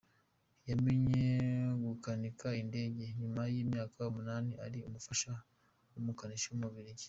[0.69, 1.25] Yamenye
[1.83, 5.31] gukanika indege nyuma y’imyaka umunani ari umufasha
[5.93, 6.99] w’umukanishi w’Umubiligi.